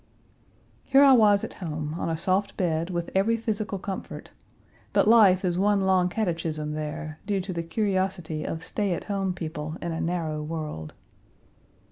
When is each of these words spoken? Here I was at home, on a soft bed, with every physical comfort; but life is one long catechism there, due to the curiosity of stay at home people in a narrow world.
Here 0.83 1.03
I 1.03 1.13
was 1.13 1.43
at 1.43 1.53
home, 1.61 1.93
on 1.93 2.09
a 2.09 2.17
soft 2.17 2.57
bed, 2.57 2.89
with 2.89 3.11
every 3.13 3.37
physical 3.37 3.77
comfort; 3.77 4.31
but 4.93 5.07
life 5.07 5.45
is 5.45 5.59
one 5.59 5.81
long 5.81 6.09
catechism 6.09 6.71
there, 6.71 7.19
due 7.27 7.39
to 7.39 7.53
the 7.53 7.61
curiosity 7.61 8.43
of 8.43 8.63
stay 8.63 8.95
at 8.95 9.03
home 9.03 9.31
people 9.35 9.77
in 9.79 9.91
a 9.91 10.01
narrow 10.01 10.41
world. 10.41 10.93